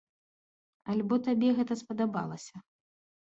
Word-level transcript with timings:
Альбо 0.93 1.19
табе 1.27 1.49
гэта 1.59 1.73
спадабалася? 1.81 2.55